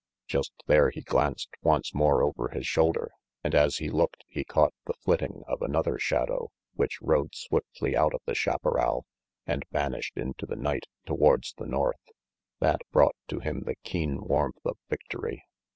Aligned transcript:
Just 0.25 0.51
there 0.65 0.89
he 0.89 1.01
glanced 1.01 1.51
once 1.61 1.93
more 1.93 2.23
over 2.23 2.47
his 2.47 2.65
shoulder, 2.65 3.11
and 3.43 3.53
as 3.53 3.77
he 3.77 3.91
looked 3.91 4.23
he 4.27 4.43
caught 4.43 4.73
the 4.87 4.95
flitting 4.95 5.43
of 5.47 5.61
another 5.61 5.99
shadow 5.99 6.49
which 6.73 6.97
rode 7.03 7.35
swiftly 7.35 7.95
out 7.95 8.15
of 8.15 8.21
the 8.25 8.33
chaparral 8.33 9.05
and 9.45 9.63
vanished 9.71 10.17
into 10.17 10.47
the 10.47 10.55
night 10.55 10.87
towards 11.05 11.53
the 11.53 11.67
north. 11.67 12.01
That 12.59 12.81
brought 12.91 13.15
to 13.27 13.41
him 13.41 13.59
the 13.67 13.75
keen 13.83 14.19
warmth 14.21 14.65
of 14.65 14.79
victory. 14.89 15.45